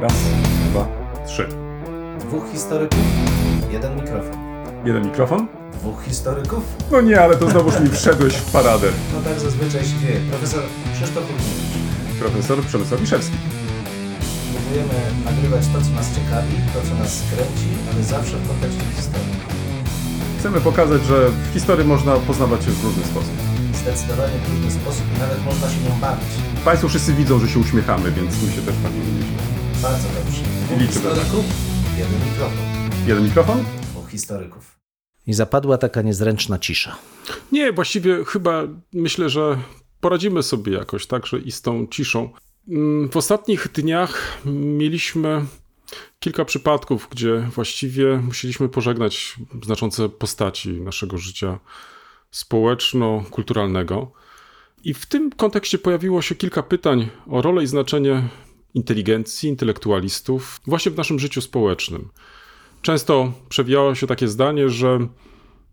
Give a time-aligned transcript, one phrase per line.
[0.00, 0.12] Raz,
[0.70, 0.88] dwa,
[1.26, 1.48] trzy.
[2.20, 2.98] Dwóch historyków,
[3.72, 4.32] jeden mikrofon.
[4.84, 5.46] Jeden mikrofon?
[5.72, 6.62] Dwóch historyków?
[6.90, 8.86] No nie, ale to znowuż mi wszedłeś w paradę.
[9.14, 10.20] No tak zazwyczaj się dzieje.
[10.30, 10.62] Profesor
[10.94, 11.24] Krzysztof.
[12.20, 13.36] Profesor Przemysław Wiszewski.
[14.52, 19.36] Próbujemy nagrywać to, co nas ciekawi, to, co nas kręci, ale zawsze w kontekście historii.
[20.38, 23.34] Chcemy pokazać, że w historii można poznawać się w różny sposób.
[23.74, 26.28] Zdecydowanie w różny sposób i nawet można się nią bawić.
[26.64, 29.57] Państwo wszyscy widzą, że się uśmiechamy, więc my się też bawimy nieźle.
[29.82, 30.42] Bardzo dobrze.
[30.68, 30.78] Tak.
[30.88, 31.44] historyków,
[31.98, 32.58] jeden mikrofon.
[33.06, 33.64] Jeden mikrofon?
[33.82, 34.78] Dwóch historyków.
[35.26, 36.96] I zapadła taka niezręczna cisza.
[37.52, 39.58] Nie, właściwie chyba myślę, że
[40.00, 42.30] poradzimy sobie jakoś także i z tą ciszą.
[42.68, 45.44] Mm, W ostatnich dniach mieliśmy
[46.20, 51.58] kilka przypadków, gdzie właściwie musieliśmy pożegnać znaczące postaci naszego życia
[52.30, 54.12] społeczno-kulturalnego.
[54.84, 58.28] I w tym kontekście pojawiło się kilka pytań o rolę i znaczenie
[58.74, 62.08] inteligencji, intelektualistów właśnie w naszym życiu społecznym.
[62.82, 64.98] Często przewijało się takie zdanie, że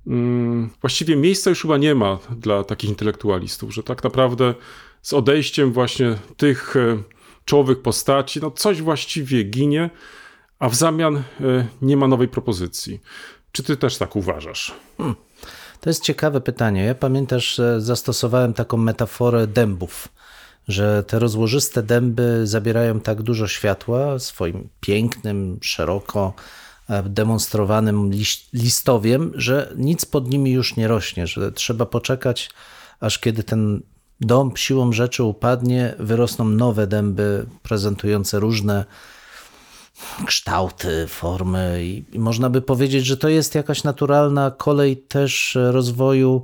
[0.07, 4.53] mm, właściwie miejsca już chyba nie ma dla takich intelektualistów, że tak naprawdę
[5.01, 7.03] z odejściem właśnie tych e,
[7.45, 9.89] czołowych postaci, no coś właściwie ginie,
[10.59, 11.23] a w zamian e,
[11.81, 13.01] nie ma nowej propozycji.
[13.51, 14.73] Czy ty też tak uważasz?
[15.81, 16.83] To jest ciekawe pytanie.
[16.83, 20.07] Ja pamiętasz, zastosowałem taką metaforę dębów,
[20.67, 26.33] że te rozłożyste dęby zabierają tak dużo światła swoim pięknym, szeroko
[26.89, 28.11] e, demonstrowanym
[28.53, 32.49] listowiem, że nic pod nimi już nie rośnie, że trzeba poczekać,
[32.99, 33.81] aż kiedy ten
[34.21, 38.85] dąb siłą rzeczy upadnie, wyrosną nowe dęby prezentujące różne
[40.25, 46.43] kształty, formy i można by powiedzieć, że to jest jakaś naturalna kolej też rozwoju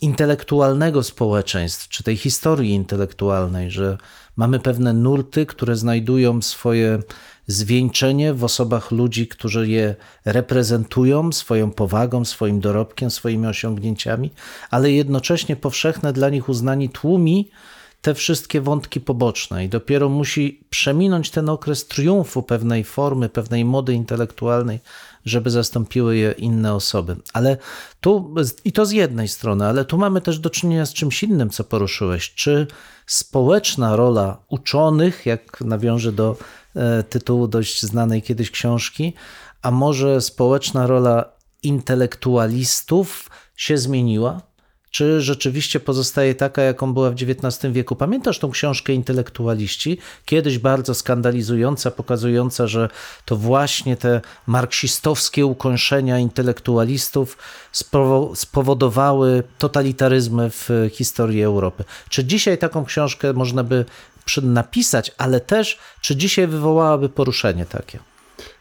[0.00, 3.98] intelektualnego społeczeństw, czy tej historii intelektualnej, że
[4.36, 7.02] mamy pewne nurty, które znajdują swoje
[7.46, 9.94] zwieńczenie w osobach ludzi, którzy je
[10.24, 14.30] reprezentują swoją powagą, swoim dorobkiem, swoimi osiągnięciami,
[14.70, 17.50] ale jednocześnie powszechne dla nich uznani tłumi
[18.02, 19.64] te wszystkie wątki poboczne.
[19.64, 24.80] I dopiero musi przeminąć ten okres triumfu pewnej formy, pewnej mody intelektualnej,
[25.26, 27.16] żeby zastąpiły je inne osoby.
[27.32, 27.56] Ale
[28.00, 31.50] tu, i to z jednej strony, ale tu mamy też do czynienia z czymś innym,
[31.50, 32.34] co poruszyłeś.
[32.34, 32.66] Czy
[33.06, 36.36] społeczna rola uczonych, jak nawiążę do
[36.76, 39.12] e, tytułu dość znanej kiedyś książki,
[39.62, 41.24] a może społeczna rola
[41.62, 44.42] intelektualistów się zmieniła?
[44.96, 47.96] Czy rzeczywiście pozostaje taka, jaką była w XIX wieku.
[47.96, 49.98] Pamiętasz tą książkę Intelektualiści?
[50.24, 52.88] Kiedyś bardzo skandalizująca, pokazująca, że
[53.24, 57.38] to właśnie te marksistowskie ukończenia intelektualistów
[57.72, 61.84] spowo- spowodowały totalitaryzmy w historii Europy.
[62.08, 63.84] Czy dzisiaj taką książkę można by
[64.42, 67.98] napisać, ale też czy dzisiaj wywołałaby poruszenie takie?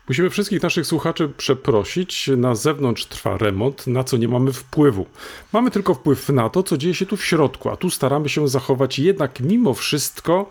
[0.07, 2.29] Musimy wszystkich naszych słuchaczy przeprosić.
[2.37, 5.05] Na zewnątrz trwa remont, na co nie mamy wpływu.
[5.53, 8.47] Mamy tylko wpływ na to, co dzieje się tu w środku, a tu staramy się
[8.47, 10.49] zachować jednak mimo wszystko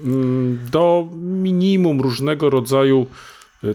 [0.00, 3.06] mm, do minimum różnego rodzaju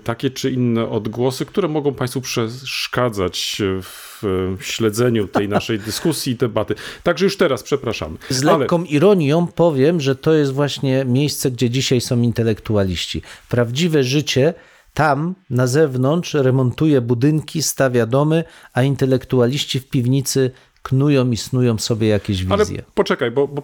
[0.03, 4.22] takie czy inne odgłosy, które mogą Państwu przeszkadzać w
[4.59, 6.75] śledzeniu tej naszej dyskusji i debaty.
[7.03, 8.18] Także już teraz przepraszamy.
[8.29, 13.22] Z Ale- lekką ironią powiem, że to jest właśnie miejsce, gdzie dzisiaj są intelektualiści.
[13.50, 14.53] Prawdziwe życie
[14.94, 20.52] tam na zewnątrz remontuje budynki, stawia domy, a intelektualiści w piwnicy
[20.85, 22.84] knują i snują sobie jakieś Ale wizje.
[22.94, 23.63] poczekaj, bo, bo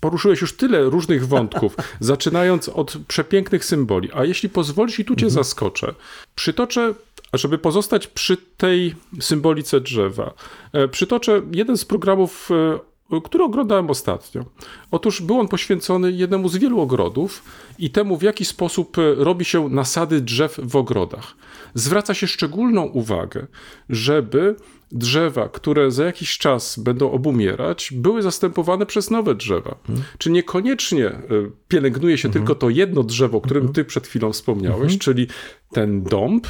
[0.00, 4.08] poruszyłeś już tyle różnych wątków, zaczynając od przepięknych symboli.
[4.14, 5.94] A jeśli pozwolisz, i tu cię zaskoczę,
[6.34, 6.94] przytoczę,
[7.34, 10.34] żeby pozostać przy tej symbolice drzewa,
[10.72, 12.78] e, przytoczę jeden z programów, e,
[13.24, 14.44] który oglądałem ostatnio.
[14.90, 17.44] Otóż był on poświęcony jednemu z wielu ogrodów
[17.78, 21.34] i temu, w jaki sposób e, robi się nasady drzew w ogrodach.
[21.74, 23.46] Zwraca się szczególną uwagę,
[23.90, 24.56] żeby
[24.92, 29.76] drzewa, które za jakiś czas będą obumierać, były zastępowane przez nowe drzewa.
[30.18, 31.22] Czy niekoniecznie e,
[31.68, 35.26] pielęgnuje się tylko to jedno drzewo, o którym ty przed chwilą wspomniałeś, czyli
[35.72, 36.46] ten dąb,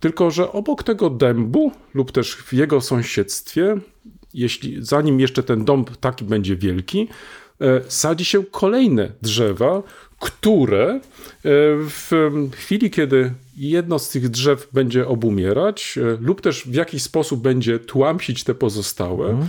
[0.00, 3.76] tylko że obok tego dębu lub też w jego sąsiedztwie,
[4.34, 7.08] jeśli zanim jeszcze ten dąb taki będzie wielki,
[7.60, 9.82] e, sadzi się kolejne drzewa,
[10.18, 11.00] które e,
[11.84, 12.10] w
[12.52, 17.78] chwili, kiedy jedno z tych drzew będzie obumierać, e, lub też w jakiś sposób będzie
[17.78, 19.46] tłamsić te pozostałe,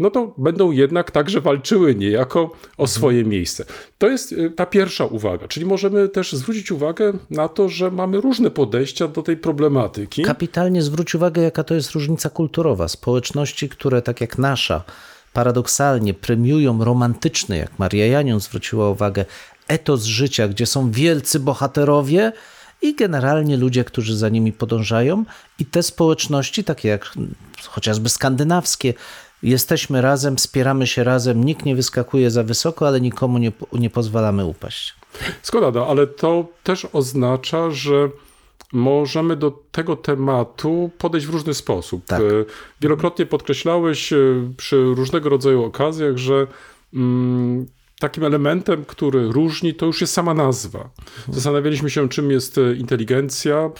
[0.00, 3.64] no to będą jednak także walczyły niejako o swoje miejsce.
[3.98, 8.20] To jest e, ta pierwsza uwaga, czyli możemy też zwrócić uwagę na to, że mamy
[8.20, 10.22] różne podejścia do tej problematyki.
[10.22, 12.88] Kapitalnie zwróć uwagę, jaka to jest różnica kulturowa.
[12.88, 14.82] Społeczności, które tak jak nasza,
[15.32, 19.24] paradoksalnie premiują romantyczny, jak Maria Janion zwróciła uwagę,
[19.68, 22.32] etos życia, gdzie są wielcy bohaterowie
[22.82, 25.24] i generalnie ludzie, którzy za nimi podążają.
[25.58, 27.12] I te społeczności, takie jak
[27.68, 28.94] chociażby skandynawskie,
[29.42, 34.44] jesteśmy razem, wspieramy się razem, nikt nie wyskakuje za wysoko, ale nikomu nie, nie pozwalamy
[34.44, 34.94] upaść.
[35.42, 38.10] Zgoda, no, ale to też oznacza, że
[38.72, 42.04] możemy do tego tematu podejść w różny sposób.
[42.04, 42.20] Tak.
[42.20, 42.24] E,
[42.80, 44.16] Wielokrotnie podkreślałeś e,
[44.56, 46.46] przy różnego rodzaju okazjach, że
[46.94, 47.66] mm,
[48.00, 50.90] takim elementem, który różni, to już jest sama nazwa.
[51.28, 53.70] Zastanawialiśmy się, czym jest e, inteligencja.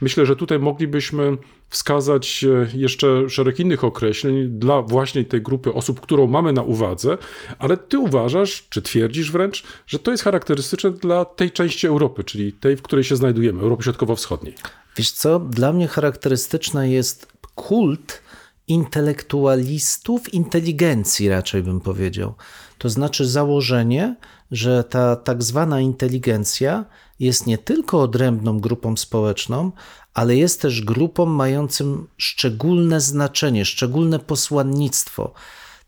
[0.00, 1.36] Myślę, że tutaj moglibyśmy
[1.68, 7.18] wskazać e, jeszcze szereg innych określeń dla właśnie tej grupy osób, którą mamy na uwadze,
[7.58, 12.52] ale ty uważasz, czy twierdzisz wręcz, że to jest charakterystyczne dla tej części Europy, czyli
[12.52, 14.54] tej, w której się znajdujemy, Europy Środkowo-Wschodniej.
[14.96, 18.22] Wiesz co, dla mnie charakterystyczny jest kult
[18.68, 22.34] intelektualistów inteligencji, raczej bym powiedział.
[22.78, 24.16] To znaczy założenie,
[24.50, 26.84] że ta tak zwana inteligencja
[27.20, 29.72] jest nie tylko odrębną grupą społeczną,
[30.14, 35.32] ale jest też grupą mającym szczególne znaczenie, szczególne posłannictwo.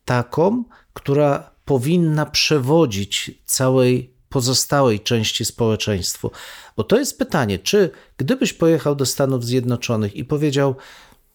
[0.04, 6.28] Taką, która powinna przewodzić całej pozostałej części społeczeństwa.
[6.76, 10.74] Bo to jest pytanie, czy gdybyś pojechał do Stanów Zjednoczonych i powiedział,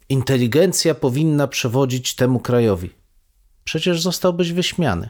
[0.10, 2.90] inteligencja powinna przewodzić temu krajowi,
[3.64, 5.10] przecież zostałbyś wyśmiany.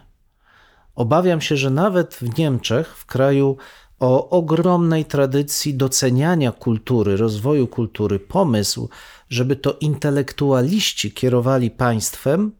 [0.96, 3.58] Obawiam się, że nawet w Niemczech, w kraju
[4.00, 8.90] o ogromnej tradycji doceniania kultury, rozwoju kultury, pomysł,
[9.30, 12.52] żeby to intelektualiści kierowali państwem,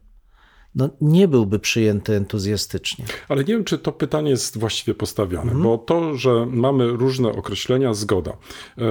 [0.76, 3.04] no nie byłby przyjęty entuzjastycznie.
[3.28, 5.62] Ale nie wiem, czy to pytanie jest właściwie postawione, Mhm.
[5.62, 8.30] bo to, że mamy różne określenia, zgoda.
[8.78, 8.82] E,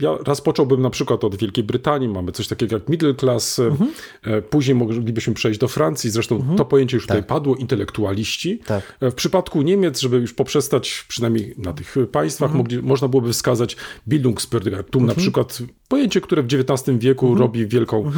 [0.00, 3.90] Ja raz począłbym na przykład od Wielkiej Brytanii, mamy coś takiego jak middle class, Mhm.
[4.24, 8.58] e, później moglibyśmy przejść do Francji, zresztą to pojęcie już tutaj padło, intelektualiści.
[8.66, 8.98] Tak.
[9.00, 12.58] W przypadku Niemiec, żeby już poprzestać przynajmniej na tych państwach, Mhm.
[12.58, 13.76] mogli, można byłoby wskazać
[14.08, 15.58] Bildungsbürgertum, na przykład
[15.88, 17.40] pojęcie, które w XIX wieku Mhm.
[17.42, 18.10] robi wielką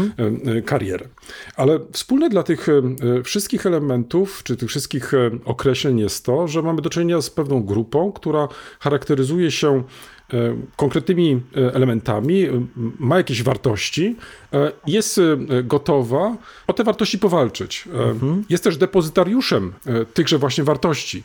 [0.56, 1.08] e, karierę.
[1.56, 2.66] Ale wspólne dla tych
[3.24, 7.62] wszystkich elementów, czy tych wszystkich e, określeń jest to, że mamy do czynienia z pewną
[7.62, 8.48] grupą, która
[8.80, 9.82] charakteryzuje się
[10.76, 12.66] konkretnymi e, elementami, e,
[12.98, 14.16] ma jakieś wartości,
[14.52, 15.22] e, jest e,
[15.62, 16.36] gotowa
[16.66, 17.84] o te wartości powalczyć.
[17.94, 18.14] E,
[18.48, 21.22] Jest też depozytariuszem e, tychże właśnie wartości,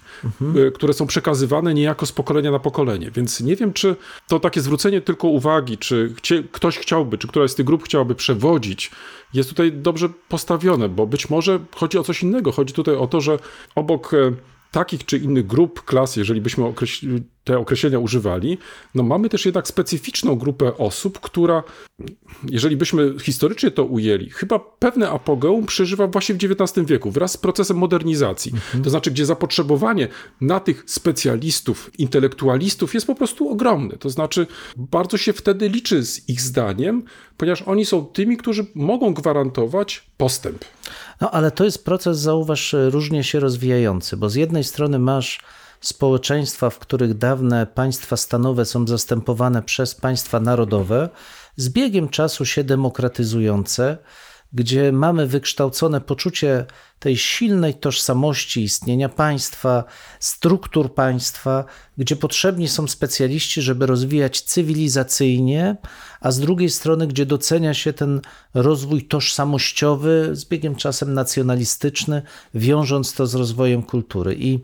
[0.67, 3.11] e, które są przekazywane niejako z pokolenia na pokolenie.
[3.11, 3.95] Więc nie wiem, czy
[4.27, 8.15] to takie zwrócenie tylko uwagi, czy chcie, ktoś chciałby, czy któraś z tych grup chciałaby
[8.15, 8.91] przewodzić,
[9.33, 12.51] jest tutaj dobrze postawione, bo być może chodzi o coś innego.
[12.51, 13.39] Chodzi tutaj o to, że
[13.75, 14.17] obok e,
[14.71, 18.57] takich czy innych grup, klas, jeżeli byśmy określi, te określenia używali,
[18.95, 21.63] no mamy też jednak specyficzną grupę osób, która,
[22.49, 27.37] jeżeli byśmy historycznie to ujęli, chyba pewne apogeum przeżywa właśnie w XIX wieku, wraz z
[27.37, 28.51] procesem modernizacji.
[28.83, 30.07] To znaczy, gdzie zapotrzebowanie
[30.41, 33.97] na tych specjalistów, intelektualistów jest po prostu ogromne.
[33.97, 34.47] To znaczy,
[34.77, 37.03] bardzo się wtedy liczy z ich zdaniem,
[37.37, 40.65] ponieważ oni są tymi, którzy mogą gwarantować postęp.
[41.21, 45.39] No ale to jest proces, zauważ, różnie się rozwijający, bo z jednej strony masz
[45.81, 51.09] społeczeństwa, w których dawne państwa stanowe są zastępowane przez państwa narodowe,
[51.55, 53.97] z biegiem czasu się demokratyzujące,
[54.53, 56.65] gdzie mamy wykształcone poczucie
[56.99, 59.83] tej silnej tożsamości istnienia państwa,
[60.19, 61.65] struktur państwa,
[61.97, 65.75] gdzie potrzebni są specjaliści, żeby rozwijać cywilizacyjnie,
[66.21, 68.21] a z drugiej strony, gdzie docenia się ten
[68.53, 72.21] rozwój tożsamościowy, z biegiem czasem nacjonalistyczny,
[72.53, 74.35] wiążąc to z rozwojem kultury.
[74.39, 74.59] I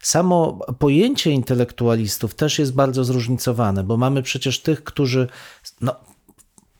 [0.00, 5.28] samo pojęcie intelektualistów też jest bardzo zróżnicowane, bo mamy przecież tych, którzy
[5.80, 5.96] no,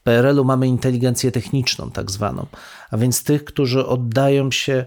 [0.02, 2.46] PRL-u mamy inteligencję techniczną, tak zwaną,
[2.90, 4.84] a więc tych, którzy oddają się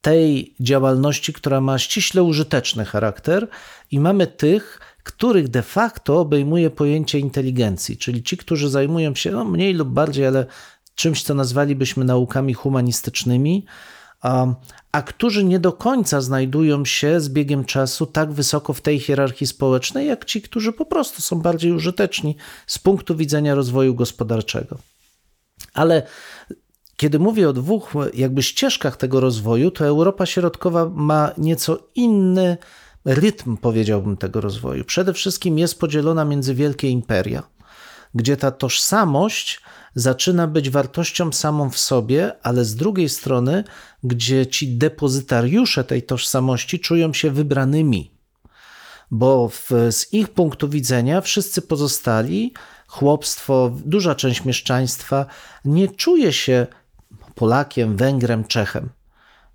[0.00, 3.48] tej działalności, która ma ściśle użyteczny charakter,
[3.90, 9.44] i mamy tych, których de facto obejmuje pojęcie inteligencji, czyli ci, którzy zajmują się no,
[9.44, 10.46] mniej lub bardziej, ale
[10.94, 13.64] czymś, co nazwalibyśmy naukami humanistycznymi,
[14.92, 19.46] a, którzy nie do końca znajdują się z biegiem czasu tak wysoko w tej hierarchii
[19.46, 22.36] społecznej, jak ci, którzy po prostu są bardziej użyteczni
[22.66, 24.78] z punktu widzenia rozwoju gospodarczego.
[25.74, 26.02] Ale
[26.96, 32.56] kiedy mówię o dwóch jakby ścieżkach tego rozwoju, to Europa Środkowa ma nieco inny
[33.04, 34.84] rytm, powiedziałbym, tego rozwoju.
[34.84, 37.42] Przede wszystkim jest podzielona między wielkie imperia,
[38.14, 39.60] gdzie ta tożsamość
[39.94, 43.64] zaczyna być wartością samą w sobie, ale z drugiej strony,
[44.04, 48.10] gdzie ci depozytariusze tej tożsamości czują się wybranymi,
[49.10, 52.54] bo w, z ich punktu widzenia wszyscy pozostali,
[52.86, 55.26] chłopstwo, duża część mieszczaństwa
[55.64, 56.66] nie czuje się
[57.34, 58.88] Polakiem, Węgrem, Czechem.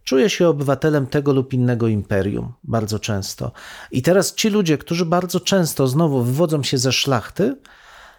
[0.04, 3.52] czuje się obywatelem tego lub innego imperium bardzo często.
[3.92, 7.56] I teraz ci ludzie, którzy bardzo często znowu wywodzą się ze szlachty,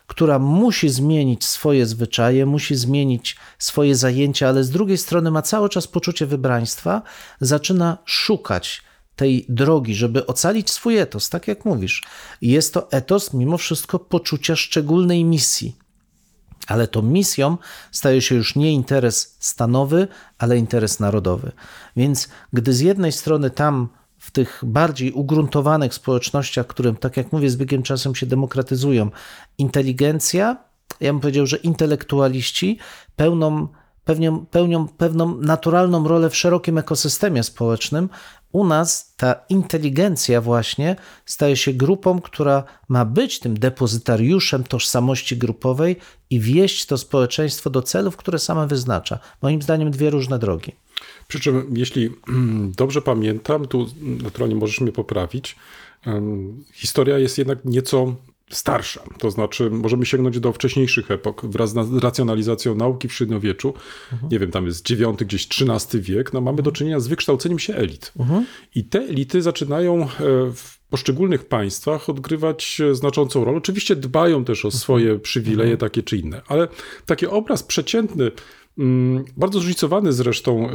[0.07, 5.69] która musi zmienić swoje zwyczaje, musi zmienić swoje zajęcia, ale z drugiej strony ma cały
[5.69, 7.03] czas poczucie wybraństwa,
[7.41, 8.83] zaczyna szukać
[9.17, 12.03] tej drogi, żeby ocalić swój etos, tak jak mówisz.
[12.43, 15.77] Jest to etos, mimo wszystko, poczucia szczególnej misji.
[16.67, 17.59] Ale to misją
[17.93, 20.09] staje się już nie interes stanowy,
[20.39, 21.53] ale interes narodowy.
[21.97, 23.89] Więc gdy z jednej strony tam
[24.27, 29.11] w tych bardziej ugruntowanych społecznościach, które, tak jak mówię, z biegiem czasem się demokratyzują,
[29.59, 30.57] inteligencja,
[31.01, 32.79] ja bym powiedział, że intelektualiści
[33.17, 33.69] pełną,
[34.05, 38.09] pełnią, pełnią pewną naturalną rolę w szerokim ekosystemie społecznym.
[38.53, 45.97] U nas ta inteligencja właśnie staje się grupą, która ma być tym depozytariuszem tożsamości grupowej
[46.31, 49.19] i wieść to społeczeństwo do celów, które sama wyznacza.
[49.43, 50.73] Moim zdaniem dwie różne drogi.
[51.29, 52.11] Przy czym, jeśli
[52.77, 55.57] dobrze pamiętam, tu naturalnie możesz mnie poprawić,
[56.73, 58.17] historia jest jednak nieco
[58.51, 59.03] starsza.
[59.19, 63.75] To znaczy, możemy sięgnąć do wcześniejszych epok wraz z racjonalizacją nauki w średniowieczu.
[64.13, 64.33] Mhm.
[64.33, 66.33] Nie wiem, tam jest IX, gdzieś XIII wiek.
[66.33, 68.13] No, mamy do czynienia z wykształceniem się elit.
[68.19, 68.47] Mhm.
[68.75, 70.07] I te elity zaczynają e,
[70.55, 73.59] w poszczególnych państwach odgrywać e, znaczącą rolę.
[73.59, 75.21] Oczywiście dbają też o swoje mhm.
[75.21, 75.91] przywileje, mhm.
[75.91, 76.69] takie czy inne, ale
[77.07, 78.31] taki obraz przeciętny
[79.37, 80.73] bardzo zróżnicowany zresztą y,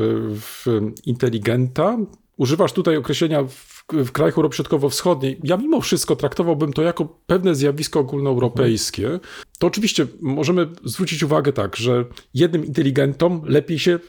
[1.05, 1.97] inteligenta.
[2.37, 5.39] Używasz tutaj określenia w, w krajach Europy Środkowo-Wschodniej.
[5.43, 9.19] Ja mimo wszystko traktowałbym to jako pewne zjawisko ogólnoeuropejskie.
[9.59, 13.99] To oczywiście możemy zwrócić uwagę tak, że jednym inteligentom lepiej się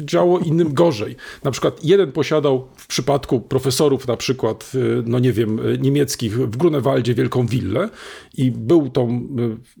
[0.00, 1.16] y, działo, innym gorzej.
[1.44, 6.56] Na przykład jeden posiadał w przypadku profesorów na przykład, y, no nie wiem, niemieckich w
[6.56, 7.88] Grunewaldzie wielką willę
[8.34, 9.28] i był tą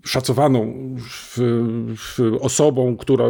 [0.04, 0.74] szacowaną
[2.40, 3.24] osobą, która,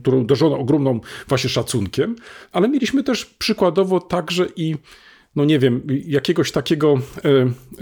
[0.00, 2.16] którą darzono ogromną właśnie szacunkiem,
[2.52, 4.76] ale mieliśmy też przykładowo także i
[5.36, 7.28] no nie wiem, jakiegoś takiego e,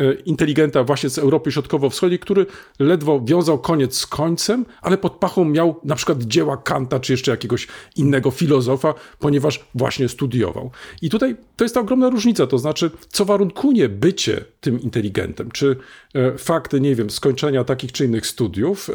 [0.05, 2.47] e, inteligenta właśnie z Europy Środkowo-Wschodniej, który
[2.79, 7.31] ledwo wiązał koniec z końcem, ale pod pachą miał na przykład dzieła Kanta czy jeszcze
[7.31, 10.71] jakiegoś innego filozofa, ponieważ właśnie studiował.
[11.03, 15.77] I tutaj to jest ta ogromna różnica, to znaczy, co warunkuje bycie tym inteligentem, czy
[16.15, 18.91] e, fakty, nie wiem, skończenia takich czy innych studiów,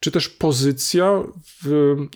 [0.00, 1.22] czy też pozycja,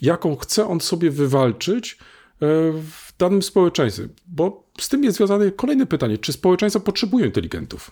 [0.03, 1.99] jaką chce on sobie wywalczyć
[2.41, 7.91] w danym społeczeństwie, bo z tym jest związane kolejne pytanie, czy społeczeństwo potrzebuje inteligentów?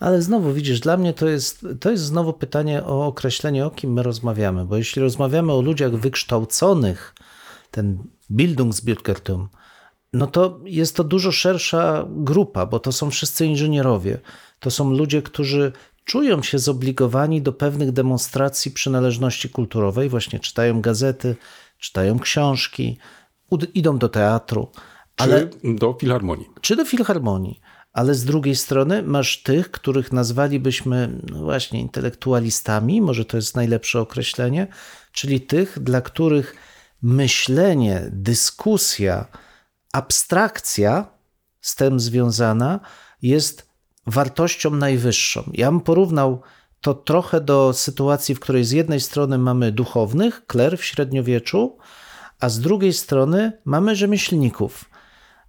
[0.00, 3.92] Ale znowu widzisz, dla mnie to jest, to jest znowu pytanie o określenie, o kim
[3.92, 7.14] my rozmawiamy, bo jeśli rozmawiamy o ludziach wykształconych,
[7.70, 7.98] ten
[8.30, 9.46] Bildungsbürgertum,
[10.12, 14.20] no to jest to dużo szersza grupa, bo to są wszyscy inżynierowie.
[14.60, 15.72] To są ludzie, którzy
[16.04, 21.36] czują się zobligowani do pewnych demonstracji przynależności kulturowej, właśnie czytają gazety,
[21.78, 22.98] czytają książki,
[23.74, 24.68] idą do teatru.
[25.20, 26.46] Ale, czy do filharmonii.
[26.60, 27.60] Czy do filharmonii.
[27.92, 34.00] Ale z drugiej strony masz tych, których nazwalibyśmy no właśnie intelektualistami, może to jest najlepsze
[34.00, 34.66] określenie,
[35.12, 36.56] czyli tych, dla których
[37.02, 39.26] myślenie, dyskusja,
[39.92, 41.06] abstrakcja
[41.60, 42.80] z tym związana
[43.22, 43.70] jest
[44.06, 45.50] wartością najwyższą.
[45.52, 46.42] Ja bym porównał
[46.80, 51.78] to trochę do sytuacji, w której z jednej strony mamy duchownych, kler w średniowieczu,
[52.40, 54.89] a z drugiej strony mamy rzemieślników.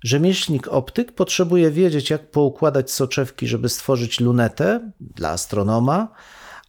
[0.03, 6.08] Rzemieślnik optyk potrzebuje wiedzieć, jak poukładać soczewki, żeby stworzyć lunetę dla astronoma,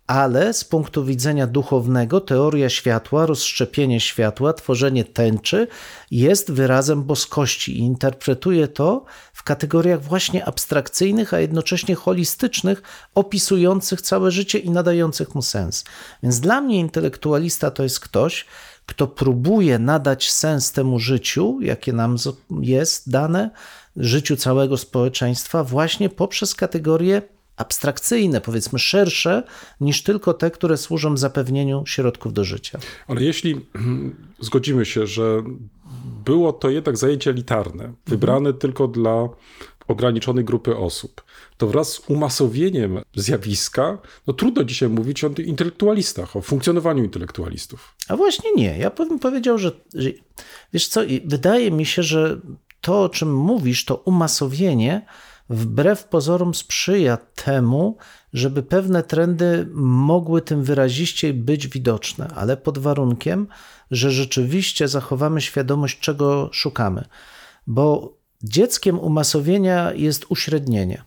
[0.06, 5.68] ale z punktu widzenia duchownego teoria światła, rozszczepienie światła, tworzenie tęczy
[6.10, 12.82] jest wyrazem boskości i interpretuje to w kategoriach właśnie abstrakcyjnych, a jednocześnie holistycznych,
[13.14, 15.84] opisujących całe życie i nadających mu sens.
[16.22, 18.46] Więc dla mnie intelektualista to jest ktoś,
[18.92, 22.16] kto próbuje nadać sens temu życiu, jakie nam
[22.60, 23.50] jest dane,
[23.96, 27.22] życiu całego społeczeństwa, właśnie poprzez kategorie
[27.56, 29.42] abstrakcyjne, powiedzmy szersze,
[29.80, 32.78] niż tylko te, które służą zapewnieniu środków do życia.
[33.08, 33.60] Ale jeśli
[34.40, 35.42] zgodzimy się, że
[36.24, 38.58] było to jednak zajęcie elitarne, wybrane mhm.
[38.58, 39.28] tylko dla
[39.92, 41.22] ograniczonej grupy osób,
[41.56, 47.94] to wraz z umasowieniem zjawiska, no trudno dzisiaj mówić o intelektualistach, o funkcjonowaniu intelektualistów.
[48.08, 48.78] A właśnie nie.
[48.78, 50.10] Ja bym powiedział, że, że
[50.72, 52.40] wiesz co, wydaje mi się, że
[52.80, 55.06] to, o czym mówisz, to umasowienie
[55.50, 57.96] wbrew pozorom sprzyja temu,
[58.32, 63.46] żeby pewne trendy mogły tym wyraziściej być widoczne, ale pod warunkiem,
[63.90, 67.04] że rzeczywiście zachowamy świadomość, czego szukamy.
[67.66, 71.02] Bo dzieckiem umasowienia jest uśrednienie.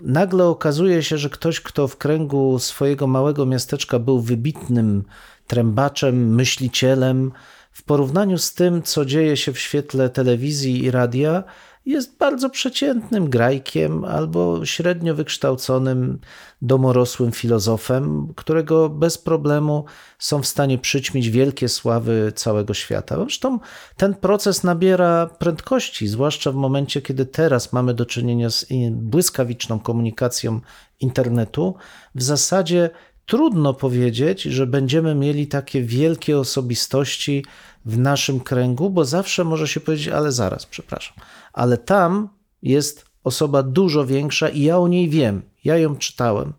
[0.00, 5.04] Nagle okazuje się, że ktoś, kto w kręgu swojego małego miasteczka był wybitnym
[5.46, 7.32] trębaczem, myślicielem,
[7.72, 11.44] w porównaniu z tym, co dzieje się w świetle telewizji i radia,
[11.86, 16.18] jest bardzo przeciętnym grajkiem albo średnio wykształconym,
[16.62, 19.84] domorosłym filozofem, którego bez problemu
[20.18, 23.16] są w stanie przyćmić wielkie sławy całego świata.
[23.16, 23.58] Zresztą
[23.96, 30.60] ten proces nabiera prędkości, zwłaszcza w momencie, kiedy teraz mamy do czynienia z błyskawiczną komunikacją
[31.00, 31.74] internetu.
[32.14, 32.90] W zasadzie
[33.26, 37.44] trudno powiedzieć, że będziemy mieli takie wielkie osobistości
[37.84, 41.14] w naszym kręgu, bo zawsze może się powiedzieć, ale zaraz, przepraszam,
[41.52, 42.28] ale tam
[42.62, 46.52] jest osoba dużo większa i ja o niej wiem, ja ją czytałem.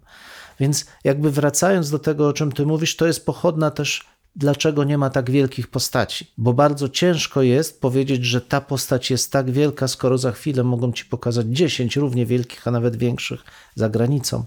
[0.60, 4.06] Więc jakby wracając do tego, o czym ty mówisz, to jest pochodna też
[4.36, 6.28] dlaczego nie ma tak wielkich postaci.
[6.38, 10.92] Bo bardzo ciężko jest powiedzieć, że ta postać jest tak wielka, skoro za chwilę mogą
[10.92, 13.44] ci pokazać 10 równie wielkich, a nawet większych
[13.76, 14.46] za granicą.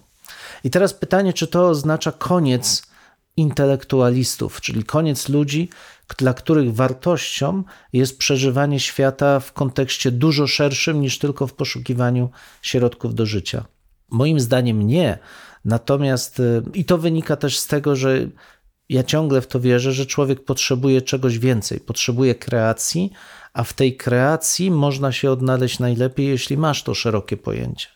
[0.64, 2.90] I teraz pytanie, czy to oznacza koniec
[3.36, 5.68] intelektualistów, czyli koniec ludzi,
[6.18, 12.30] dla których wartością jest przeżywanie świata w kontekście dużo szerszym niż tylko w poszukiwaniu
[12.62, 13.64] środków do życia.
[14.10, 15.18] Moim zdaniem nie.
[15.64, 18.18] Natomiast y, i to wynika też z tego, że
[18.88, 23.12] ja ciągle w to wierzę, że człowiek potrzebuje czegoś więcej, potrzebuje kreacji,
[23.52, 27.88] a w tej kreacji można się odnaleźć najlepiej, jeśli masz to szerokie pojęcie.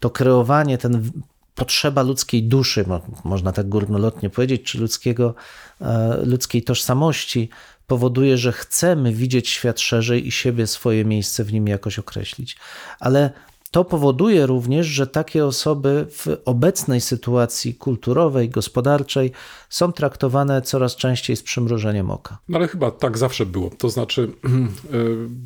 [0.00, 1.10] To kreowanie, ten
[1.58, 2.84] potrzeba ludzkiej duszy,
[3.24, 5.34] można tak górnolotnie powiedzieć, czy ludzkiego,
[5.80, 7.48] e, ludzkiej tożsamości,
[7.86, 12.56] powoduje, że chcemy widzieć świat szerzej i siebie, swoje miejsce w nim jakoś określić.
[13.00, 13.30] Ale
[13.70, 19.32] to powoduje również, że takie osoby w obecnej sytuacji kulturowej, gospodarczej
[19.68, 22.38] są traktowane coraz częściej z przymrużeniem oka.
[22.48, 23.70] No ale chyba tak zawsze było.
[23.78, 24.32] To znaczy,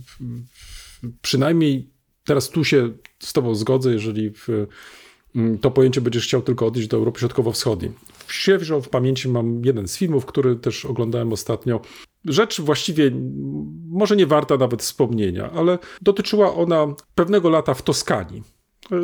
[1.23, 1.91] przynajmniej
[2.25, 4.67] teraz tu się z Tobą zgodzę, jeżeli w
[5.61, 7.93] to pojęcie będziesz chciał tylko odnieść do Europy Środkowo-Wschodniej.
[8.29, 11.81] Świeżo w pamięci mam jeden z filmów, który też oglądałem ostatnio.
[12.25, 13.11] Rzecz właściwie
[13.89, 18.43] może nie warta nawet wspomnienia, ale dotyczyła ona pewnego lata w Toskanii.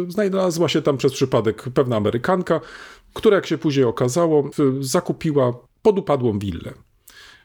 [0.09, 2.61] Znalazła się tam przez przypadek pewna Amerykanka,
[3.15, 6.73] która, jak się później okazało, zakupiła podupadłą willę.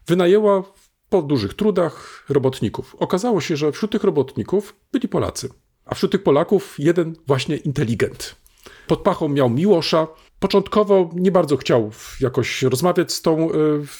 [0.07, 0.63] Wynajęła
[1.09, 2.95] po dużych trudach robotników.
[2.99, 5.49] Okazało się, że wśród tych robotników byli Polacy.
[5.85, 8.42] A wśród tych Polaków jeden właśnie inteligent
[8.87, 10.07] pod pachą miał Miłosza.
[10.39, 11.91] Początkowo nie bardzo chciał
[12.21, 13.49] jakoś rozmawiać z tą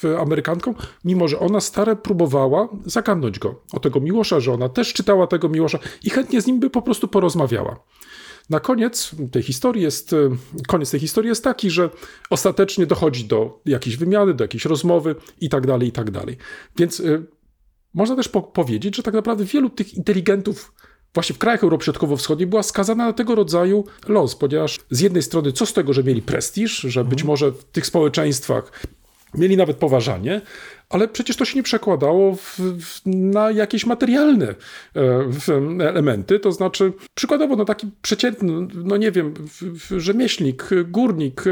[0.03, 0.73] y, Amerykanką,
[1.05, 5.49] mimo że ona stare próbowała zagadnąć go o tego Miłosza, że ona też czytała tego
[5.49, 7.79] Miłosza i chętnie z nim by po prostu porozmawiała.
[8.49, 10.29] Na koniec tej historii jest, y,
[10.67, 11.89] koniec tej historii jest taki, że
[12.29, 16.37] ostatecznie dochodzi do jakiejś wymiany, do jakiejś rozmowy i tak dalej, i tak dalej.
[16.77, 17.25] Więc y,
[17.93, 20.72] można też po powiedzieć, że tak naprawdę wielu tych inteligentów
[21.13, 25.51] właśnie w krajach Europy Środkowo-Wschodniej była skazana na tego rodzaju los, ponieważ z jednej strony
[25.51, 27.27] co z tego, że mieli prestiż, że być mhm.
[27.27, 28.83] może w tych społeczeństwach
[29.33, 30.41] mieli nawet poważanie,
[30.89, 34.55] ale przecież to się nie przekładało w, w, na jakieś materialne e,
[35.27, 35.49] w,
[35.81, 36.39] elementy.
[36.39, 39.33] To znaczy, przykładowo, no taki przeciętny, no nie wiem,
[39.97, 41.43] rzemieślnik, górnik,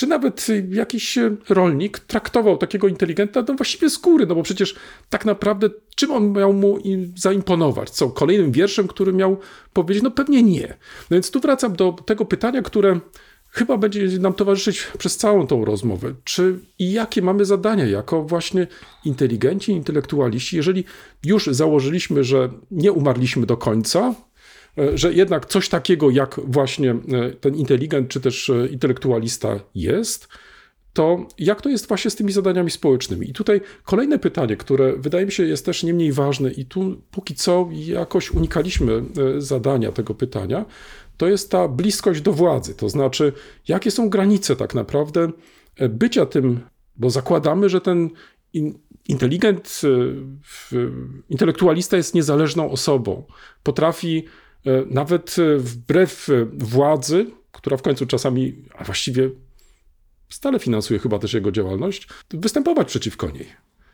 [0.00, 4.74] czy nawet jakiś rolnik traktował takiego inteligenta no właściwie z góry, no bo przecież
[5.10, 6.78] tak naprawdę czym on miał mu
[7.16, 7.90] zaimponować?
[7.90, 9.38] Co, kolejnym wierszem, który miał
[9.72, 10.02] powiedzieć?
[10.02, 10.68] No pewnie nie.
[11.10, 13.00] No więc tu wracam do tego pytania, które
[13.50, 16.14] chyba będzie nam towarzyszyć przez całą tą rozmowę.
[16.24, 18.66] Czy i jakie mamy zadania jako właśnie
[19.04, 20.84] inteligenci, intelektualiści, jeżeli
[21.24, 24.29] już założyliśmy, że nie umarliśmy do końca, E,
[24.94, 30.28] że jednak coś takiego jak właśnie e, ten inteligent czy też e, intelektualista jest,
[30.92, 33.30] to jak to jest właśnie z tymi zadaniami społecznymi?
[33.30, 37.02] I tutaj kolejne pytanie, które wydaje mi się jest też nie mniej ważne i tu
[37.10, 39.02] póki co jakoś unikaliśmy
[39.38, 40.64] zadania tego pytania,
[41.16, 42.74] to jest ta bliskość do władzy.
[42.74, 43.32] To znaczy,
[43.68, 45.28] jakie są granice tak naprawdę
[45.88, 46.60] bycia tym,
[46.96, 48.10] bo zakładamy, że ten
[49.08, 49.80] inteligent,
[51.28, 53.24] intelektualista jest niezależną osobą,
[53.62, 54.49] potrafi E,
[54.90, 59.30] nawet e, wbrew e, władzy, która w końcu czasami, a właściwie
[60.28, 63.46] stale finansuje chyba też jego działalność, występować przeciwko niej.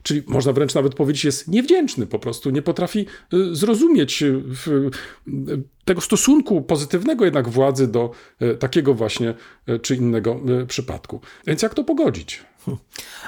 [0.03, 3.07] Czyli można wręcz nawet powiedzieć, jest niewdzięczny po prostu, nie potrafi
[3.53, 4.25] zrozumieć
[5.85, 8.11] tego stosunku pozytywnego jednak władzy do
[8.59, 9.35] takiego właśnie
[9.83, 11.21] czy innego przypadku.
[11.47, 12.45] Więc jak to pogodzić?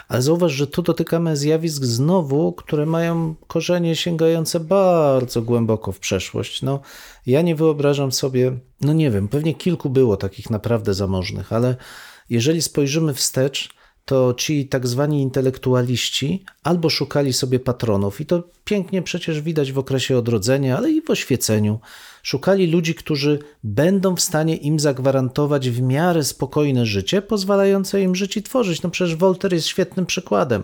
[0.08, 6.62] Ale zauważ, że tu dotykamy zjawisk znowu, które mają korzenie sięgające bardzo głęboko w przeszłość.
[6.62, 6.80] No,
[7.26, 11.76] ja nie wyobrażam sobie, no nie wiem, pewnie kilku było takich naprawdę zamożnych, ale
[12.30, 13.68] jeżeli spojrzymy wstecz,
[14.04, 19.78] to ci tak zwani intelektualiści albo szukali sobie patronów, i to pięknie przecież widać w
[19.78, 21.80] okresie odrodzenia, ale i w oświeceniu.
[22.22, 28.36] Szukali ludzi, którzy będą w stanie im zagwarantować w miarę spokojne życie, pozwalające im żyć
[28.36, 28.82] i tworzyć.
[28.82, 30.62] No przecież Voltaire jest świetnym przykładem.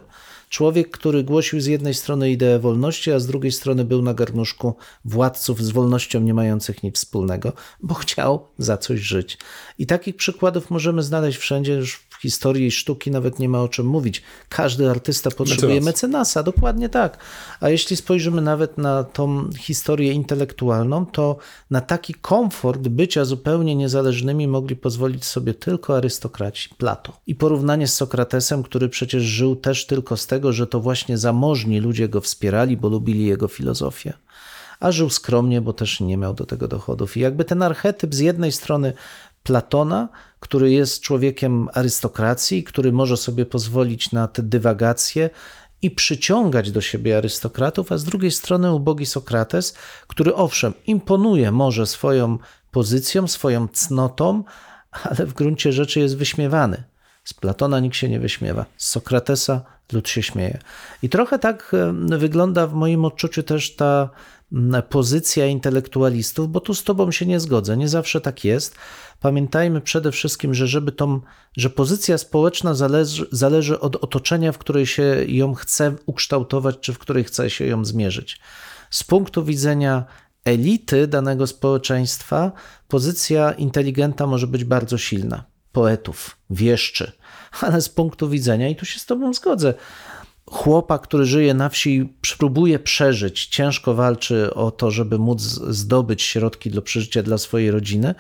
[0.49, 4.75] Człowiek, który głosił z jednej strony ideę wolności, a z drugiej strony był na garnuszku
[5.05, 9.39] władców z wolnością nie mających nic wspólnego, bo chciał za coś żyć.
[9.79, 14.23] I takich przykładów możemy znaleźć wszędzie, już historii sztuki nawet nie ma o czym mówić.
[14.49, 15.95] Każdy artysta potrzebuje Mecenas.
[15.95, 17.19] mecenasa, dokładnie tak.
[17.61, 21.37] A jeśli spojrzymy nawet na tą historię intelektualną, to
[21.71, 27.13] na taki komfort bycia zupełnie niezależnymi mogli pozwolić sobie tylko arystokraci, Plato.
[27.27, 31.81] I porównanie z Sokratesem, który przecież żył też tylko z tego, że to właśnie zamożni
[31.81, 34.13] ludzie go wspierali, bo lubili jego filozofię.
[34.81, 37.17] A żył skromnie, bo też nie miał do tego dochodów.
[37.17, 38.93] I jakby ten archetyp z jednej strony
[39.43, 40.09] Platona,
[40.45, 45.31] który jest człowiekiem arystokracji, który może sobie pozwolić na te dywagacje
[45.83, 49.75] i przyciągać do siebie arystokratów, a z drugiej strony ubogi Sokrates,
[50.07, 52.39] który owszem, imponuje może swoją
[52.71, 54.45] pozycją, swoją cnotą,
[55.03, 56.85] ale w gruncie rzeczy jest wyśmiewany.
[57.25, 60.59] Z Platona nikt się nie wyśmiewa, z Sokratesa lud się śmieje.
[61.03, 61.73] I trochę tak
[62.19, 64.11] wygląda w moim odczuciu też ta
[64.89, 67.77] pozycja intelektualistów, bo tu z Tobą się nie zgodzę.
[67.77, 68.77] Nie zawsze tak jest.
[69.21, 71.21] Pamiętajmy przede wszystkim, że żeby tą,
[71.57, 76.99] że pozycja społeczna zależy, zależy od otoczenia, w której się ją chce ukształtować, czy w
[76.99, 78.41] której chce się ją zmierzyć.
[78.91, 80.05] Z punktu widzenia
[80.45, 82.53] elity danego społeczeństwa,
[82.89, 85.45] pozycja inteligenta może być bardzo silna.
[85.73, 87.13] Poetów, wieszczy,
[87.61, 89.75] ale z punktu widzenia, i tu się z Tobą zgodzę,
[90.51, 96.23] chłopa, który żyje na wsi i próbuje przeżyć, ciężko walczy o to, żeby móc zdobyć
[96.23, 98.15] środki do przeżycia dla swojej rodziny,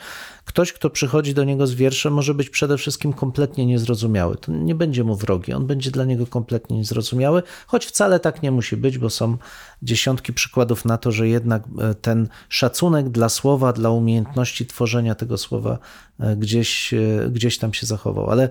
[0.44, 4.36] ktoś, kto przychodzi do niego z wierszem, może być przede wszystkim kompletnie niezrozumiały.
[4.36, 8.50] To nie będzie mu wrogi, on będzie dla niego kompletnie niezrozumiały, choć wcale tak nie
[8.50, 9.36] musi być, bo są
[9.82, 15.38] dziesiątki przykładów na to, że jednak e, ten szacunek dla słowa, dla umiejętności tworzenia tego
[15.38, 15.78] słowa
[16.20, 18.30] e, gdzieś, e, gdzieś tam się zachował.
[18.30, 18.48] Ale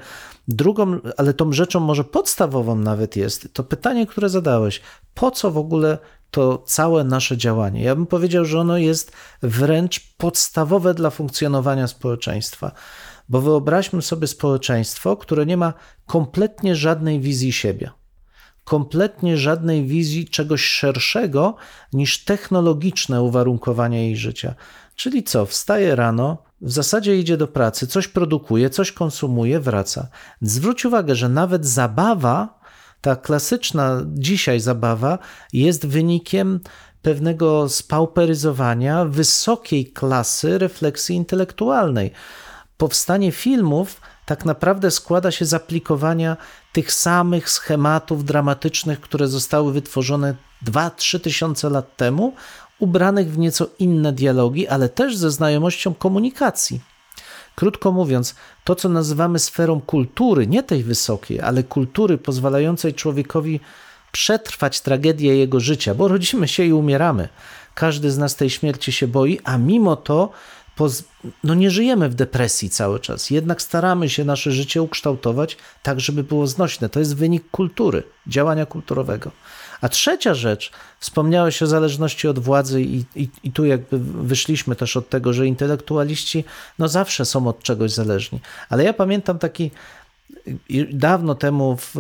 [0.48, 4.82] drugą, ale tą rzeczą może podstawową nawet jest to pytanie, które zadałeś.
[5.14, 5.98] Po co w ogóle
[6.34, 7.84] to całe nasze działanie.
[7.84, 12.72] Ja bym powiedział, że ono jest wręcz podstawowe dla funkcjonowania społeczeństwa.
[13.30, 15.74] Bo wyobraźmy sobie społeczeństwo, które nie ma
[16.06, 17.90] kompletnie żadnej wizji siebie,
[18.64, 21.56] kompletnie żadnej wizji czegoś szerszego
[21.94, 24.56] niż technologiczne uwarunkowania jej życia.
[24.96, 30.08] Czyli co, wstaje rano, w zasadzie idzie do pracy, coś produkuje, coś konsumuje, wraca.
[30.42, 32.63] Zwróć uwagę, że nawet zabawa
[33.04, 35.20] ta klasyczna dzisiaj zabawa
[35.54, 36.60] jest wynikiem
[37.02, 42.12] pewnego spauperyzowania wysokiej klasy refleksji intelektualnej.
[42.78, 46.38] Powstanie filmów tak naprawdę składa się z aplikowania
[46.74, 50.36] tych samych schematów dramatycznych, które zostały wytworzone
[50.66, 52.34] 2-3 tysiące lat temu,
[52.80, 56.93] ubranych w nieco inne dialogi, ale też ze znajomością komunikacji.
[57.56, 63.60] Krótko mówiąc, to co nazywamy sferą kultury, nie tej wysokiej, ale kultury pozwalającej człowiekowi
[64.12, 67.30] przetrwać tragedię jego życia, bo rodzimy się i umieramy.
[67.76, 70.30] Każdy z nas tej śmierci się boi, a mimo to
[71.44, 73.30] no nie żyjemy w depresji cały czas.
[73.30, 76.90] Jednak staramy się nasze życie ukształtować tak, żeby było znośne.
[76.90, 79.32] To jest wynik kultury, działania kulturowego.
[79.84, 84.98] A trzecia rzecz, wspomniałeś o zależności od władzy, i, i, i, tu jakby wyszliśmy też
[84.98, 86.44] od tego, że intelektualiści
[86.80, 88.40] no zawsze są od czegoś zależni.
[88.70, 89.72] Ale ja pamiętam taki
[90.94, 91.96] dawno temu w,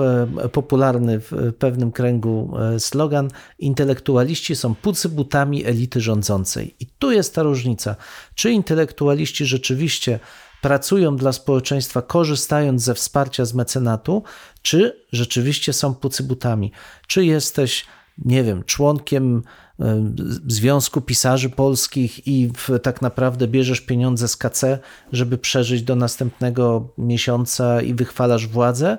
[0.52, 3.30] popularny w pewnym kręgu e, slogan:
[3.60, 6.76] Intelektualiści są pucybutami elity rządzącej.
[6.80, 7.96] I tu jest ta różnica.
[8.36, 10.20] Czy intelektualiści rzeczywiście
[10.62, 14.24] pracują dla społeczeństwa, korzystając ze wsparcia z mecenatu,
[14.62, 16.72] czy rzeczywiście są pucybutami?
[17.08, 17.86] Czy jesteś,
[18.18, 19.44] nie wiem, członkiem
[19.80, 20.14] e,
[20.48, 24.80] Związku Pisarzy Polskich i w, tak naprawdę bierzesz pieniądze z KC,
[25.12, 28.98] żeby przeżyć do następnego miesiąca i wychwalasz władzę?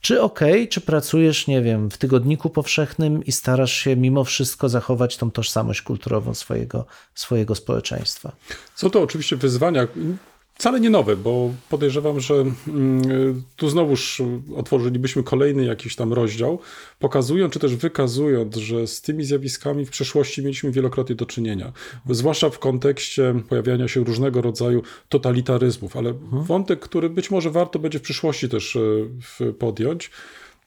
[0.00, 0.40] Czy ok,
[0.70, 5.82] czy pracujesz, nie wiem, w tygodniku powszechnym i starasz się mimo wszystko zachować tą tożsamość
[5.82, 8.32] kulturową swojego, swojego społeczeństwa?
[8.74, 9.86] Są to oczywiście wyzwania,
[10.58, 14.22] Wcale nie nowe, bo podejrzewam, że mm, tu znowuż
[14.56, 16.58] otworzylibyśmy kolejny jakiś tam rozdział,
[16.98, 21.72] pokazując czy też wykazując, że z tymi zjawiskami w przeszłości mieliśmy wielokrotnie do czynienia.
[22.10, 26.42] Zwłaszcza w kontekście pojawiania się różnego rodzaju totalitaryzmów, ale mhm.
[26.42, 28.78] wątek, który być może warto będzie w przyszłości też
[29.40, 30.10] e, podjąć,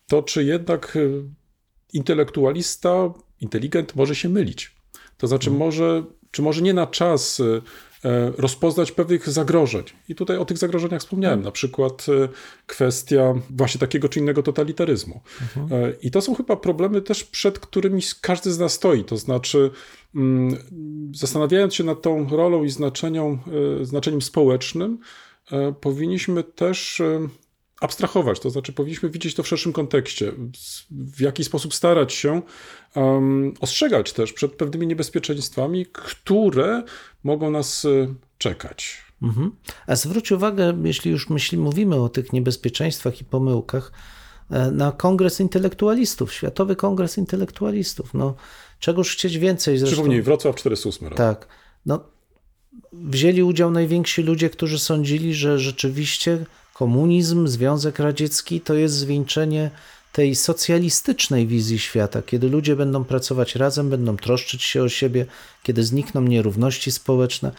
[0.08, 1.00] to czy jednak e,
[1.94, 4.76] intelektualista, inteligent może się mylić.
[5.18, 5.66] To znaczy, mhm.
[5.66, 7.62] może, czy może nie na czas e,
[8.06, 9.84] E, rozpoznać pewnych zagrożeń.
[10.10, 12.30] I tutaj o tych zagrożeniach wspomniałem, na przykład e,
[12.68, 15.22] kwestia właśnie takiego czy innego totalitaryzmu.
[15.42, 15.84] Mhm.
[15.84, 19.04] E, I to są chyba problemy też, przed którymi każdy z nas stoi.
[19.04, 19.72] To znaczy,
[20.16, 20.58] mm,
[21.16, 23.40] zastanawiając się nad tą rolą i znaczeniem,
[23.82, 25.00] znaczeniem społecznym,
[25.82, 27.02] powinniśmy też
[27.82, 30.32] abstrahować, to znaczy powinniśmy widzieć to w szerszym kontekście,
[30.92, 32.42] w jaki sposób starać się
[32.96, 36.84] um, ostrzegać też przed pewnymi niebezpieczeństwami, które
[37.24, 38.98] mogą nas e, czekać.
[39.22, 39.52] Mhm.
[39.88, 43.92] A zwróć uwagę, jeśli już myśli, mówimy o tych niebezpieczeństwach i pomyłkach,
[44.50, 48.14] e, na Kongres Intelektualistów, Światowy Kongres Intelektualistów.
[48.14, 48.36] No,
[48.80, 49.96] czegoż chcieć więcej zresztą.
[49.96, 51.18] Przypomnij, Wrocław 408 rok.
[51.18, 51.48] Tak.
[51.86, 52.04] No,
[52.94, 56.46] wzięli udział najwięksi ludzie, którzy sądzili, że rzeczywiście
[56.82, 59.72] komunizm, Związek Radziecki to jest zwieńczenie
[60.12, 65.26] tej socjalistycznej wizji świata, kiedy ludzie będą pracować razem, będą troszczyć się o siebie,
[65.64, 67.52] kiedy znikną nierówności społeczne.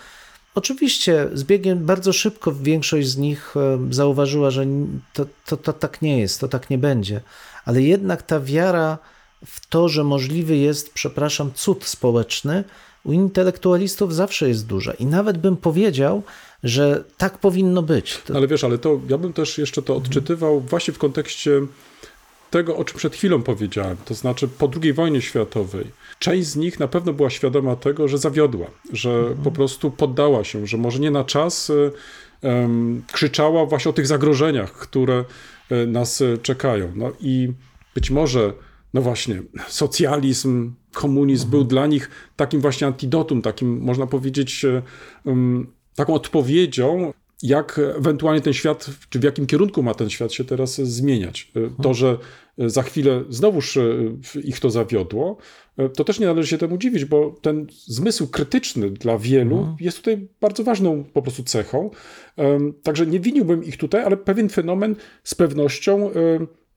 [0.55, 4.67] Oczywiście z biegiem bardzo szybko większość z nich e, zauważyła, że
[5.13, 7.21] to, to, to tak nie jest, to tak nie będzie,
[7.65, 8.99] ale jednak ta wiara
[9.47, 12.65] w to, że możliwy jest, przepraszam, cud społeczny,
[13.05, 14.93] u intelektualistów zawsze jest duża.
[14.93, 16.23] I nawet bym powiedział,
[16.63, 18.19] że tak powinno być.
[18.27, 21.61] To, Ale wiesz, ale to ja bym też jeszcze to odczytywał właśnie w kontekście
[22.51, 25.85] tego, o czym przed chwilą powiedziałem, to znaczy po II wojnie światowej.
[26.19, 30.67] Część z nich na pewno była świadoma tego, że zawiodła, że po prostu poddała się,
[30.67, 31.73] że może nie na czas
[32.43, 35.25] em, krzyczała właśnie o tych zagrożeniach, które
[35.73, 36.93] y, nas y, czekają.
[36.97, 37.53] No i
[37.95, 38.53] być może,
[38.95, 44.67] no właśnie, socjalizm, komunizm był dla nich takim właśnie antidotum, takim można powiedzieć,
[45.27, 50.45] em, taką odpowiedzią jak ewentualnie ten świat, czy w jakim kierunku ma ten świat się
[50.45, 51.53] teraz zmieniać.
[51.83, 52.19] To, że
[52.59, 53.83] za chwilę znowuż e,
[54.45, 55.37] ich to zawiodło,
[55.77, 59.97] e, to też nie należy się temu dziwić, bo ten zmysł krytyczny dla wielu jest
[59.97, 61.91] tutaj bardzo ważną po prostu cechą.
[62.83, 66.13] Także nie winiłbym ich tutaj, ale pewien fenomen z pewnością e,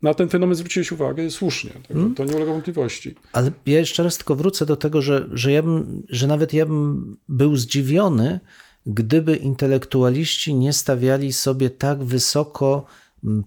[0.01, 1.71] na ten fenomen zwróciłeś uwagę słusznie.
[1.87, 3.15] Także to nie ulega wątpliwości.
[3.33, 6.65] Ale ja jeszcze raz tylko wrócę do tego, że, że, ja bym, że nawet ja
[6.65, 8.39] bym był zdziwiony,
[8.85, 12.85] gdyby intelektualiści nie stawiali sobie tak wysoko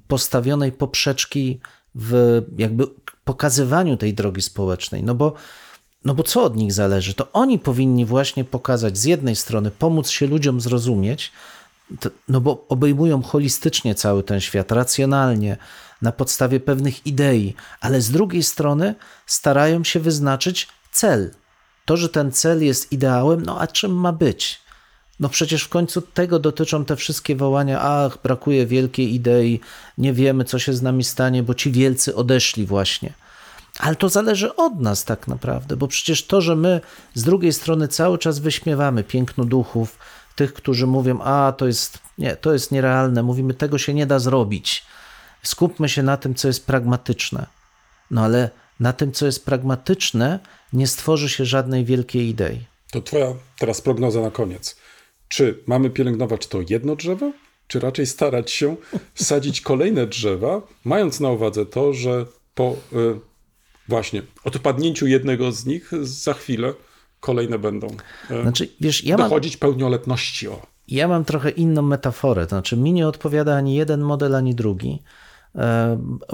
[0.08, 1.60] postawionej poprzeczki
[1.94, 2.84] w jakby
[3.24, 5.02] pokazywaniu tej drogi społecznej.
[5.02, 5.34] No bo,
[6.04, 7.14] no bo co od nich zależy?
[7.14, 11.32] To oni powinni właśnie pokazać z jednej strony, pomóc się ludziom zrozumieć,
[12.00, 15.56] to, no bo obejmują holistycznie cały ten świat, racjonalnie,
[16.02, 18.94] na podstawie pewnych idei, ale z drugiej strony
[19.26, 21.30] starają się wyznaczyć cel.
[21.84, 24.60] To, że ten cel jest ideałem, no a czym ma być?
[25.20, 29.60] No przecież w końcu tego dotyczą te wszystkie wołania, ach, brakuje wielkiej idei,
[29.98, 33.12] nie wiemy, co się z nami stanie, bo ci wielcy odeszli właśnie.
[33.78, 36.80] Ale to zależy od nas tak naprawdę, bo przecież to, że my
[37.14, 39.98] z drugiej strony cały czas wyśmiewamy piękno duchów,
[40.36, 44.18] tych, którzy mówią, a to jest, nie, to jest nierealne, mówimy, tego się nie da
[44.18, 44.84] zrobić.
[45.42, 47.46] Skupmy się na tym, co jest pragmatyczne.
[48.10, 48.50] No ale
[48.80, 50.38] na tym, co jest pragmatyczne,
[50.72, 52.66] nie stworzy się żadnej wielkiej idei.
[52.90, 54.76] To twoja teraz prognoza na koniec.
[55.28, 57.32] Czy mamy pielęgnować to jedno drzewo,
[57.66, 58.76] czy raczej starać się
[59.14, 63.20] sadzić kolejne drzewa, mając na uwadze to, że po y,
[63.88, 66.74] właśnie odpadnięciu jednego z nich za chwilę
[67.20, 67.86] kolejne będą
[68.30, 70.48] y, Znaczy, wiesz, ja mam, dochodzić pełnioletności.
[70.48, 70.66] O.
[70.88, 72.42] ja mam trochę inną metaforę.
[72.42, 75.02] To znaczy, mi nie odpowiada ani jeden model, ani drugi,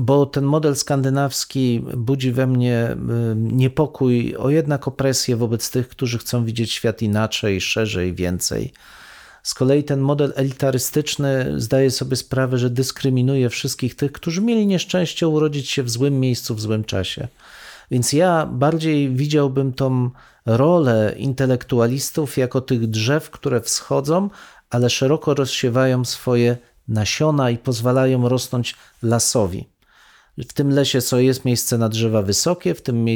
[0.02, 2.96] bo ten model skandynawski budzi we mnie e,
[3.36, 8.72] niepokój, o jednak opresję wobec tych, którzy chcą widzieć świat inaczej, szerzej, więcej.
[9.42, 15.28] Z kolei ten model elitarystyczny zdaje sobie sprawę, że dyskryminuje wszystkich tych, którzy mieli nieszczęście
[15.28, 17.28] urodzić się w złym miejscu, w złym czasie.
[17.90, 20.10] Więc ja bardziej widziałbym tą
[20.46, 24.30] rolę intelektualistów jako tych drzew, które wschodzą,
[24.70, 26.56] ale szeroko rozsiewają swoje
[26.88, 29.74] nasiona i pozwalają rosnąć lasowi.
[30.38, 33.06] W tym lesie co jest miejsce na drzewa wysokie, w tym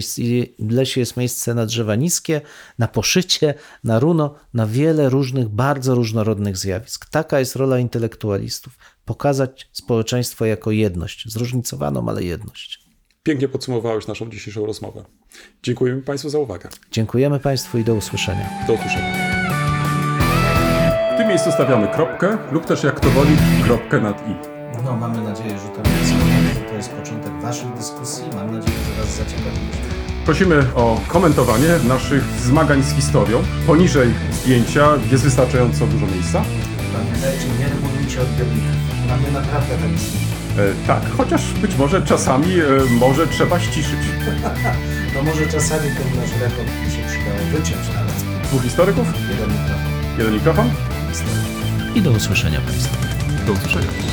[0.59, 2.41] lesie jest miejsce na drzewa niskie,
[2.79, 3.55] na poszycie,
[3.85, 7.07] na runo, na wiele różnych, bardzo różnorodnych zjawisk.
[7.11, 8.79] Taka jest rola intelektualistów.
[9.05, 12.89] Pokazać społeczeństwo jako jedność, zróżnicowaną, ale jedność.
[13.23, 15.05] Pięknie podsumowałeś naszą dzisiejszą rozmowę.
[15.63, 16.69] Dziękujemy Państwu za uwagę.
[16.93, 18.51] Dziękujemy Państwu i do usłyszenia.
[18.67, 19.68] Do usłyszenia.
[21.29, 24.35] Tym miejscu stawiamy kropkę lub też jak to woli, kropkę nad i.
[24.85, 26.13] No, mamy nadzieję, że to jest,
[26.69, 28.25] to jest początek Waszych dyskusji.
[28.35, 29.89] Mam nadzieję, że Was zaciekawiliśmy.
[30.25, 33.43] Prosimy o komentowanie naszych zmagań z historią.
[33.67, 36.43] Poniżej zdjęcia jest wystarczająco dużo miejsca.
[36.93, 38.77] Pamiętajcie, nie regulujcie odbiorników.
[39.09, 40.71] Mamy naprawdę tak istnieje.
[40.73, 42.65] E, tak, chociaż być może czasami e,
[43.01, 44.01] może trzeba ściszyć.
[45.15, 48.43] No może czasami ten nasz rekord by się przydało wyciąć nawet.
[48.43, 50.19] Dwóch historyków, Jeden mikrofon.
[50.19, 50.71] jeden mikrofon.
[51.95, 52.97] I do usłyszenia Państwu.
[53.47, 54.08] Do usłyszenia.